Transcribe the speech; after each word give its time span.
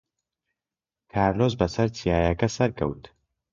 کارلۆس 1.11 1.53
بەسەر 1.59 1.87
چیاکە 1.97 2.47
سەرکەوت. 2.55 3.03